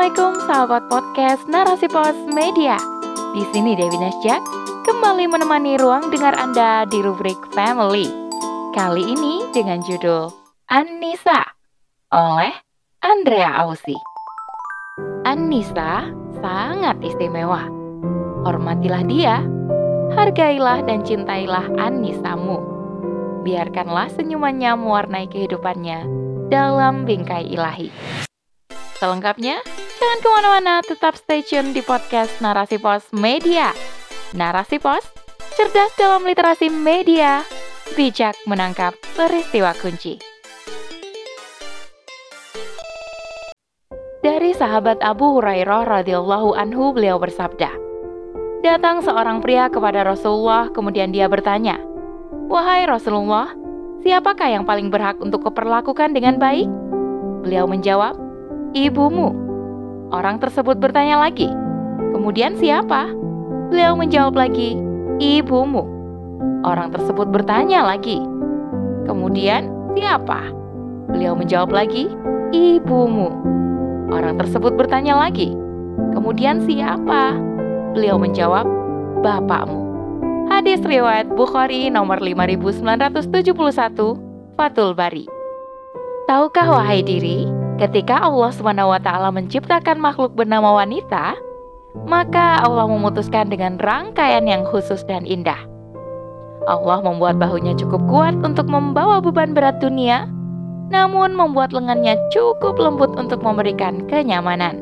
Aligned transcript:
Assalamualaikum 0.00 0.48
sahabat 0.48 0.82
podcast 0.88 1.42
Narasi 1.44 1.84
Pos 1.92 2.16
Media. 2.32 2.80
Di 3.36 3.44
sini 3.52 3.76
Dewi 3.76 4.00
Nasjak 4.00 4.40
kembali 4.88 5.28
menemani 5.28 5.76
ruang 5.76 6.08
dengar 6.08 6.32
Anda 6.40 6.88
di 6.88 7.04
rubrik 7.04 7.36
Family. 7.52 8.08
Kali 8.72 9.04
ini 9.04 9.44
dengan 9.52 9.84
judul 9.84 10.32
Anissa 10.72 11.52
oleh 12.16 12.48
Andrea 13.04 13.60
Ausi. 13.60 13.92
Anissa 15.28 16.08
sangat 16.40 16.96
istimewa. 17.04 17.68
Hormatilah 18.48 19.04
dia, 19.04 19.44
hargailah 20.16 20.80
dan 20.88 21.04
cintailah 21.04 21.76
Anisamu. 21.76 22.56
Biarkanlah 23.44 24.08
senyumannya 24.16 24.80
mewarnai 24.80 25.28
kehidupannya 25.28 26.08
dalam 26.48 27.04
bingkai 27.04 27.52
ilahi. 27.52 27.92
Selengkapnya, 28.96 29.60
jangan 30.00 30.18
ke 30.24 30.28
mana-mana, 30.32 30.74
tetap 30.80 31.12
stay 31.12 31.44
tune 31.44 31.76
di 31.76 31.84
podcast 31.84 32.32
Narasi 32.40 32.80
Pos 32.80 33.12
Media. 33.12 33.76
Narasi 34.32 34.80
Pos, 34.80 35.04
cerdas 35.52 35.92
dalam 36.00 36.24
literasi 36.24 36.72
media, 36.72 37.44
bijak 38.00 38.32
menangkap 38.48 38.96
peristiwa 39.12 39.76
kunci. 39.76 40.16
Dari 44.24 44.56
sahabat 44.56 45.04
Abu 45.04 45.36
Hurairah 45.36 45.84
radhiyallahu 45.84 46.56
anhu 46.56 46.96
beliau 46.96 47.20
bersabda, 47.20 47.68
Datang 48.64 49.04
seorang 49.04 49.44
pria 49.44 49.68
kepada 49.68 50.04
Rasulullah, 50.04 50.72
kemudian 50.72 51.12
dia 51.12 51.28
bertanya, 51.28 51.76
Wahai 52.48 52.88
Rasulullah, 52.88 53.52
siapakah 54.00 54.48
yang 54.48 54.64
paling 54.64 54.88
berhak 54.88 55.20
untuk 55.20 55.44
kuperlakukan 55.44 56.16
dengan 56.16 56.40
baik? 56.40 56.68
Beliau 57.44 57.68
menjawab, 57.68 58.16
Ibumu. 58.72 59.49
Orang 60.10 60.42
tersebut 60.42 60.82
bertanya 60.82 61.22
lagi, 61.22 61.46
kemudian 62.10 62.58
siapa? 62.58 63.06
Beliau 63.70 63.94
menjawab 63.94 64.34
lagi, 64.34 64.74
Ibumu. 65.22 65.86
Orang 66.66 66.90
tersebut 66.90 67.30
bertanya 67.30 67.86
lagi, 67.86 68.18
kemudian 69.06 69.70
siapa? 69.94 70.50
Beliau 71.14 71.38
menjawab 71.38 71.70
lagi, 71.70 72.10
Ibumu. 72.50 73.30
Orang 74.10 74.42
tersebut 74.42 74.74
bertanya 74.74 75.14
lagi, 75.14 75.54
kemudian 76.10 76.66
siapa? 76.66 77.38
Beliau 77.94 78.18
menjawab, 78.18 78.66
Bapakmu. 79.22 79.78
Hadis 80.50 80.82
riwayat 80.82 81.30
Bukhari 81.38 81.86
nomor 81.86 82.18
5971, 82.18 84.18
Fatul 84.58 84.90
Bari. 84.98 85.30
Tahukah 86.26 86.82
wahai 86.82 87.06
diri, 87.06 87.46
Ketika 87.80 88.20
Allah 88.20 88.52
SWT 88.52 89.08
menciptakan 89.32 89.96
makhluk 89.96 90.36
bernama 90.36 90.84
wanita, 90.84 91.32
maka 92.04 92.60
Allah 92.60 92.84
memutuskan 92.84 93.48
dengan 93.48 93.80
rangkaian 93.80 94.44
yang 94.44 94.68
khusus 94.68 95.00
dan 95.08 95.24
indah. 95.24 95.56
Allah 96.68 97.00
membuat 97.00 97.40
bahunya 97.40 97.72
cukup 97.80 98.04
kuat 98.04 98.36
untuk 98.44 98.68
membawa 98.68 99.24
beban 99.24 99.56
berat 99.56 99.80
dunia, 99.80 100.28
namun 100.92 101.32
membuat 101.32 101.72
lengannya 101.72 102.20
cukup 102.28 102.76
lembut 102.76 103.16
untuk 103.16 103.40
memberikan 103.40 104.04
kenyamanan. 104.12 104.76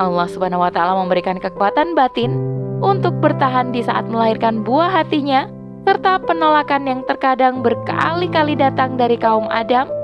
Allah 0.00 0.32
taala 0.72 0.96
memberikan 0.96 1.36
kekuatan 1.36 1.92
batin 1.92 2.40
untuk 2.80 3.20
bertahan 3.20 3.68
di 3.68 3.84
saat 3.84 4.08
melahirkan 4.08 4.64
buah 4.64 5.04
hatinya 5.04 5.44
serta 5.84 6.24
penolakan 6.24 6.88
yang 6.88 7.00
terkadang 7.04 7.60
berkali-kali 7.60 8.56
datang 8.56 8.96
dari 8.96 9.20
kaum 9.20 9.44
Adam 9.52 9.97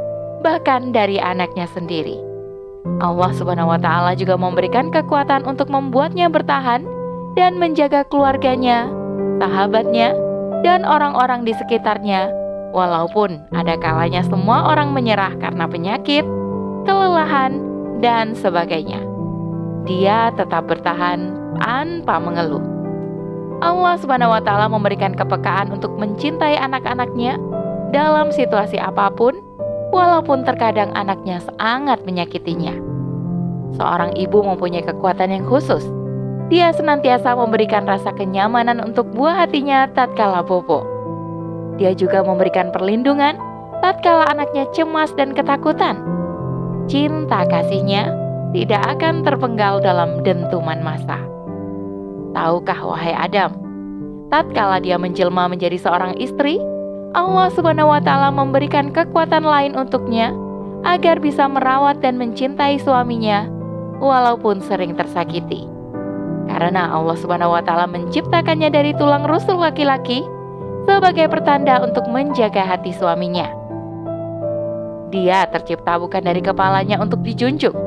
bahkan 0.45 0.93
dari 0.93 1.17
anaknya 1.17 1.65
sendiri. 1.73 2.21
Allah 3.01 3.33
Subhanahu 3.33 3.73
wa 3.73 3.81
taala 3.81 4.13
juga 4.13 4.37
memberikan 4.37 4.93
kekuatan 4.93 5.49
untuk 5.49 5.73
membuatnya 5.73 6.29
bertahan 6.29 6.85
dan 7.33 7.57
menjaga 7.57 8.05
keluarganya, 8.07 8.93
sahabatnya, 9.41 10.13
dan 10.61 10.85
orang-orang 10.85 11.49
di 11.49 11.57
sekitarnya. 11.57 12.29
Walaupun 12.77 13.41
ada 13.57 13.81
kalanya 13.81 14.21
semua 14.27 14.69
orang 14.69 14.93
menyerah 14.93 15.33
karena 15.41 15.65
penyakit, 15.65 16.27
kelelahan, 16.85 17.63
dan 18.05 18.37
sebagainya. 18.37 19.01
Dia 19.89 20.29
tetap 20.37 20.69
bertahan 20.69 21.33
tanpa 21.57 22.21
mengeluh. 22.21 22.63
Allah 23.63 23.97
Subhanahu 23.97 24.35
wa 24.35 24.43
taala 24.45 24.69
memberikan 24.69 25.17
kepekaan 25.17 25.73
untuk 25.73 25.95
mencintai 25.97 26.59
anak-anaknya 26.61 27.41
dalam 27.95 28.35
situasi 28.35 28.77
apa 28.77 29.09
pun 29.15 29.39
walaupun 29.95 30.43
terkadang 30.43 30.91
anaknya 30.99 31.39
sangat 31.55 32.03
menyakitinya. 32.03 32.75
Seorang 33.79 34.19
ibu 34.19 34.43
mempunyai 34.43 34.83
kekuatan 34.83 35.31
yang 35.31 35.47
khusus. 35.47 35.87
Dia 36.51 36.75
senantiasa 36.75 37.39
memberikan 37.39 37.87
rasa 37.87 38.11
kenyamanan 38.13 38.83
untuk 38.83 39.07
buah 39.15 39.47
hatinya 39.47 39.87
tatkala 39.95 40.43
bobo. 40.43 40.83
Dia 41.79 41.95
juga 41.95 42.27
memberikan 42.27 42.75
perlindungan 42.75 43.39
tatkala 43.81 44.29
anaknya 44.31 44.67
cemas 44.75 45.15
dan 45.15 45.33
ketakutan. 45.33 46.03
Cinta 46.91 47.49
kasihnya 47.49 48.13
tidak 48.53 48.83
akan 48.99 49.25
terpenggal 49.25 49.81
dalam 49.81 50.21
dentuman 50.23 50.85
masa. 50.85 51.17
Tahukah 52.37 52.79
wahai 52.87 53.15
Adam, 53.17 53.57
tatkala 54.29 54.79
dia 54.85 55.01
menjelma 55.01 55.49
menjadi 55.49 55.81
seorang 55.81 56.15
istri, 56.21 56.61
Allah 57.15 57.47
Subhanahu 57.55 57.95
wa 57.95 58.03
taala 58.03 58.35
memberikan 58.35 58.91
kekuatan 58.91 59.47
lain 59.47 59.79
untuknya 59.79 60.35
agar 60.83 61.23
bisa 61.23 61.47
merawat 61.47 62.03
dan 62.03 62.19
mencintai 62.19 62.83
suaminya 62.83 63.47
walaupun 64.03 64.59
sering 64.59 64.99
tersakiti. 64.99 65.71
Karena 66.51 66.91
Allah 66.91 67.15
Subhanahu 67.15 67.55
wa 67.55 67.63
taala 67.63 67.87
menciptakannya 67.87 68.67
dari 68.67 68.91
tulang 68.99 69.31
rusuk 69.31 69.63
laki-laki 69.63 70.27
sebagai 70.91 71.31
pertanda 71.31 71.79
untuk 71.87 72.03
menjaga 72.11 72.67
hati 72.67 72.91
suaminya. 72.91 73.47
Dia 75.15 75.47
tercipta 75.55 75.95
bukan 76.03 76.27
dari 76.27 76.43
kepalanya 76.43 76.99
untuk 76.99 77.23
dijunjung, 77.23 77.79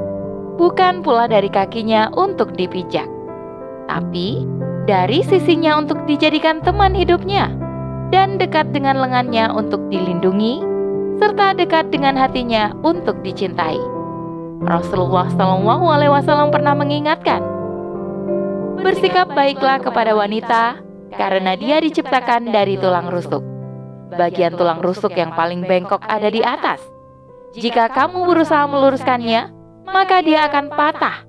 bukan 0.56 1.04
pula 1.04 1.28
dari 1.28 1.52
kakinya 1.52 2.08
untuk 2.16 2.56
dipijak, 2.56 3.06
tapi 3.92 4.48
dari 4.88 5.20
sisinya 5.28 5.76
untuk 5.76 6.08
dijadikan 6.08 6.64
teman 6.64 6.96
hidupnya 6.96 7.66
dan 8.09 8.40
dekat 8.40 8.72
dengan 8.72 9.00
lengannya 9.00 9.51
untuk 9.51 9.84
dilindungi, 9.91 10.63
serta 11.19 11.57
dekat 11.57 11.91
dengan 11.91 12.16
hatinya 12.16 12.72
untuk 12.85 13.19
dicintai. 13.25 13.79
Rasulullah 14.63 15.29
Shallallahu 15.34 15.85
Alaihi 15.85 16.13
Wasallam 16.13 16.50
pernah 16.50 16.73
mengingatkan, 16.73 17.41
bersikap 18.81 19.29
baiklah 19.34 19.81
kepada 19.84 20.17
wanita 20.17 20.81
karena 21.13 21.53
dia 21.59 21.78
diciptakan 21.84 22.50
dari 22.50 22.79
tulang 22.79 23.09
rusuk. 23.12 23.44
Bagian 24.16 24.56
tulang 24.56 24.79
rusuk 24.79 25.13
yang 25.13 25.35
paling 25.35 25.67
bengkok 25.67 26.00
ada 26.07 26.31
di 26.31 26.40
atas. 26.40 26.79
Jika 27.57 27.91
kamu 27.91 28.23
berusaha 28.23 28.63
meluruskannya, 28.69 29.51
maka 29.88 30.23
dia 30.23 30.47
akan 30.47 30.72
patah. 30.72 31.28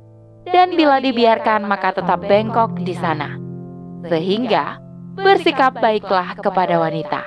Dan 0.48 0.78
bila 0.78 0.96
dibiarkan, 1.02 1.68
maka 1.68 1.92
tetap 1.92 2.24
bengkok 2.24 2.80
di 2.80 2.96
sana. 2.96 3.36
Sehingga 4.08 4.87
bersikap 5.18 5.76
baiklah 5.76 6.38
kepada 6.38 6.78
wanita. 6.78 7.22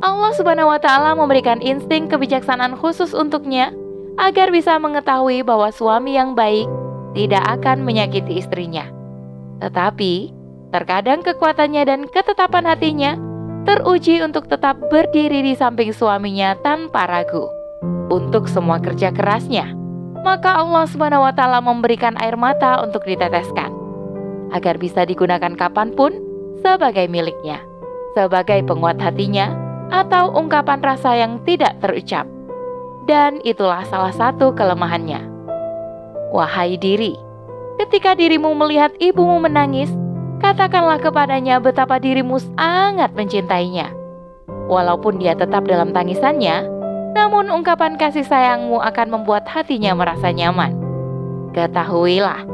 Allah 0.00 0.32
Subhanahu 0.32 0.72
wa 0.72 0.80
taala 0.80 1.12
memberikan 1.12 1.60
insting 1.60 2.08
kebijaksanaan 2.08 2.78
khusus 2.78 3.12
untuknya 3.12 3.74
agar 4.16 4.48
bisa 4.48 4.80
mengetahui 4.80 5.44
bahwa 5.44 5.68
suami 5.68 6.16
yang 6.16 6.32
baik 6.32 6.64
tidak 7.12 7.44
akan 7.60 7.84
menyakiti 7.84 8.40
istrinya. 8.40 8.88
Tetapi, 9.60 10.32
terkadang 10.72 11.20
kekuatannya 11.20 11.82
dan 11.84 12.00
ketetapan 12.08 12.64
hatinya 12.64 13.12
teruji 13.68 14.24
untuk 14.24 14.48
tetap 14.48 14.80
berdiri 14.88 15.44
di 15.44 15.52
samping 15.52 15.92
suaminya 15.92 16.56
tanpa 16.64 17.04
ragu. 17.04 17.44
Untuk 18.08 18.48
semua 18.48 18.80
kerja 18.80 19.12
kerasnya, 19.12 19.76
maka 20.24 20.56
Allah 20.56 20.88
Subhanahu 20.88 21.28
wa 21.28 21.32
taala 21.36 21.60
memberikan 21.60 22.16
air 22.20 22.40
mata 22.40 22.80
untuk 22.80 23.04
diteteskan 23.04 23.72
agar 24.50 24.80
bisa 24.80 25.06
digunakan 25.06 25.54
kapan 25.54 25.94
pun 25.94 26.29
sebagai 26.60 27.08
miliknya, 27.08 27.64
sebagai 28.12 28.62
penguat 28.64 29.00
hatinya, 29.00 29.52
atau 29.90 30.30
ungkapan 30.32 30.80
rasa 30.80 31.18
yang 31.18 31.42
tidak 31.42 31.76
terucap. 31.82 32.24
Dan 33.08 33.42
itulah 33.42 33.82
salah 33.88 34.14
satu 34.14 34.54
kelemahannya. 34.54 35.26
Wahai 36.30 36.78
diri, 36.78 37.18
ketika 37.82 38.14
dirimu 38.14 38.54
melihat 38.54 38.94
ibumu 39.02 39.42
menangis, 39.42 39.90
katakanlah 40.38 41.02
kepadanya 41.02 41.58
betapa 41.58 41.98
dirimu 41.98 42.38
sangat 42.54 43.10
mencintainya. 43.18 43.90
Walaupun 44.70 45.18
dia 45.18 45.34
tetap 45.34 45.66
dalam 45.66 45.90
tangisannya, 45.90 46.70
namun 47.18 47.50
ungkapan 47.50 47.98
kasih 47.98 48.22
sayangmu 48.22 48.78
akan 48.78 49.08
membuat 49.10 49.50
hatinya 49.50 49.90
merasa 49.98 50.30
nyaman. 50.30 50.78
Ketahuilah 51.50 52.46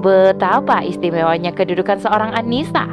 betapa 0.00 0.80
istimewanya 0.80 1.52
kedudukan 1.52 2.00
seorang 2.00 2.32
Anissa 2.32 2.88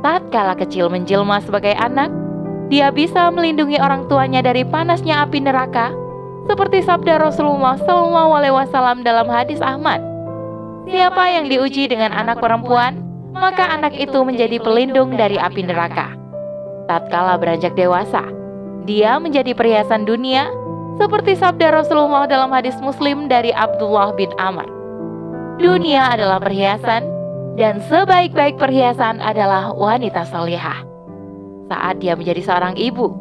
tatkala 0.00 0.56
kecil 0.56 0.88
menjelma 0.88 1.40
sebagai 1.44 1.72
anak, 1.76 2.08
dia 2.70 2.88
bisa 2.94 3.28
melindungi 3.34 3.76
orang 3.80 4.06
tuanya 4.06 4.40
dari 4.40 4.62
panasnya 4.62 5.26
api 5.26 5.42
neraka, 5.42 5.90
seperti 6.46 6.82
sabda 6.82 7.20
Rasulullah 7.20 7.76
Wasallam 7.78 9.02
dalam 9.02 9.28
hadis 9.28 9.58
Ahmad. 9.58 10.00
Siapa 10.90 11.22
yang 11.30 11.46
diuji 11.46 11.86
dengan 11.86 12.10
anak 12.10 12.42
perempuan, 12.42 12.98
maka 13.30 13.70
anak 13.70 13.94
itu 13.94 14.22
menjadi 14.26 14.58
pelindung 14.58 15.14
dari 15.14 15.38
api 15.38 15.62
neraka. 15.62 16.14
Tatkala 16.90 17.38
beranjak 17.38 17.78
dewasa, 17.78 18.26
dia 18.88 19.20
menjadi 19.22 19.54
perhiasan 19.54 20.02
dunia, 20.08 20.50
seperti 20.98 21.38
sabda 21.38 21.70
Rasulullah 21.70 22.26
dalam 22.26 22.50
hadis 22.50 22.74
Muslim 22.82 23.30
dari 23.30 23.54
Abdullah 23.54 24.10
bin 24.18 24.32
Amr. 24.40 24.66
Dunia 25.62 26.16
adalah 26.16 26.42
perhiasan, 26.42 27.06
dan 27.60 27.76
sebaik-baik 27.92 28.56
perhiasan 28.56 29.20
adalah 29.20 29.76
wanita 29.76 30.24
salihah. 30.24 30.80
Saat 31.68 32.00
dia 32.00 32.16
menjadi 32.16 32.40
seorang 32.40 32.72
ibu, 32.80 33.12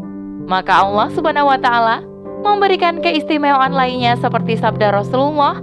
maka 0.47 0.79
Allah 0.79 1.11
Subhanahu 1.11 1.51
wa 1.51 1.59
Ta'ala 1.59 1.99
memberikan 2.39 3.03
keistimewaan 3.03 3.75
lainnya 3.75 4.15
seperti 4.15 4.55
sabda 4.55 4.95
Rasulullah 4.95 5.59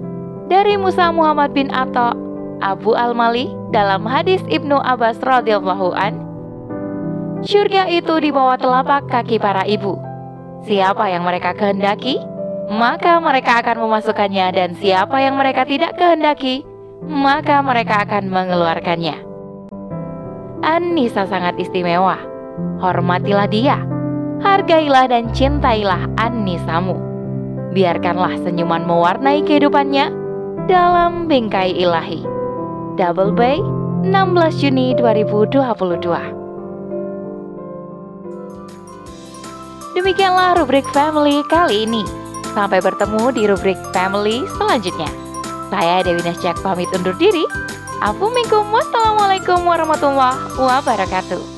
dari 0.52 0.76
Musa 0.76 1.08
Muhammad 1.08 1.56
bin 1.56 1.73
Atta 1.73 2.12
Abu 2.61 2.93
Al-Mali 2.93 3.49
dalam 3.73 4.05
hadis 4.05 4.44
Ibnu 4.52 4.76
Abbas 4.84 5.25
radhiyallahu 5.25 5.96
an 5.96 6.20
Surga 7.49 7.88
itu 7.88 8.12
di 8.20 8.29
bawah 8.29 8.61
telapak 8.61 9.08
kaki 9.08 9.40
para 9.40 9.64
ibu. 9.64 9.96
Siapa 10.69 11.08
yang 11.08 11.25
mereka 11.25 11.56
kehendaki, 11.56 12.20
maka 12.69 13.22
mereka 13.25 13.64
akan 13.64 13.87
memasukkannya 13.87 14.46
dan 14.52 14.70
siapa 14.76 15.17
yang 15.20 15.38
mereka 15.38 15.62
tidak 15.62 15.94
kehendaki, 15.94 16.67
maka 17.04 17.60
mereka 17.60 18.08
akan 18.08 18.32
mengeluarkannya. 18.32 19.16
Anissa 20.64 21.28
sangat 21.28 21.60
istimewa. 21.60 22.16
Hormatilah 22.81 23.48
dia. 23.50 23.84
Hargailah 24.40 25.08
dan 25.08 25.32
cintailah 25.32 26.08
Annisamu. 26.16 26.96
Biarkanlah 27.76 28.40
senyuman 28.40 28.88
mewarnai 28.88 29.44
kehidupannya 29.44 30.08
dalam 30.64 31.28
bingkai 31.28 31.76
ilahi. 31.76 32.25
Double 32.96 33.37
Bay, 33.37 33.60
16 34.08 34.62
Juni 34.64 34.96
2022. 34.96 36.37
Demikianlah 39.96 40.60
rubrik 40.60 40.84
family 40.93 41.44
kali 41.48 41.84
ini. 41.84 42.04
Sampai 42.56 42.81
bertemu 42.81 43.32
di 43.37 43.43
rubrik 43.44 43.76
family 43.93 44.44
selanjutnya. 44.56 45.25
Saya 45.67 46.07
Dewi 46.07 46.23
Nasjak 46.23 46.63
pamit 46.63 46.87
undur 46.95 47.17
diri. 47.19 47.43
Assalamualaikum 47.99 49.67
warahmatullahi 49.67 50.39
wabarakatuh. 50.61 51.56